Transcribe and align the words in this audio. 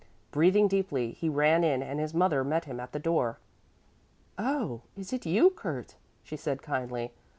Breathing 0.31 0.67
deeply, 0.67 1.11
he 1.11 1.29
ran 1.29 1.63
in 1.63 1.83
and 1.83 1.99
his 1.99 2.11
mother 2.11 2.43
met 2.43 2.65
him 2.65 2.79
at 2.79 2.91
the 2.91 2.97
door. 2.97 3.37
"Oh, 4.35 4.81
is 4.97 5.13
it 5.13 5.27
you, 5.27 5.51
Kurt?" 5.51 5.95
she 6.23 6.35
said 6.35 6.63
kindly. 6.63 7.11